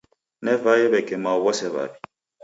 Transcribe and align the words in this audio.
Navae 0.43 0.85
w'eke 0.91 1.15
mao 1.23 1.39
w'ose 1.43 1.67
w'aw'i. 1.73 1.97